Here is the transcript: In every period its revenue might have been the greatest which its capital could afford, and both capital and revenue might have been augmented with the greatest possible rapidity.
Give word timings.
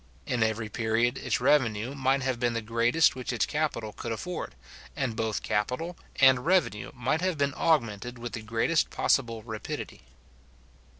In 0.25 0.41
every 0.41 0.67
period 0.67 1.19
its 1.19 1.39
revenue 1.39 1.93
might 1.93 2.23
have 2.23 2.39
been 2.39 2.53
the 2.53 2.61
greatest 2.63 3.13
which 3.15 3.31
its 3.31 3.45
capital 3.45 3.93
could 3.93 4.11
afford, 4.11 4.55
and 4.95 5.15
both 5.15 5.43
capital 5.43 5.95
and 6.15 6.43
revenue 6.43 6.89
might 6.95 7.21
have 7.21 7.37
been 7.37 7.53
augmented 7.55 8.17
with 8.17 8.33
the 8.33 8.41
greatest 8.41 8.89
possible 8.89 9.43
rapidity. 9.43 10.01